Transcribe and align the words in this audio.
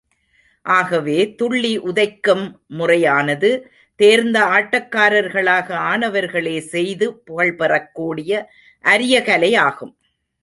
ஆகவே, 0.61 1.35
துள்ளி 1.35 1.79
உதைக்கும் 1.79 2.51
முறையானது 2.67 3.71
தேர்ந்த 3.95 4.39
ஆட்டக்காரர்களாக 4.39 5.75
ஆனவர்களே 5.91 6.59
செய்து 6.59 7.21
புகழ்பெறக்கூடிய 7.27 8.45
அரிய 8.81 9.19
கலையாகும். 9.19 9.93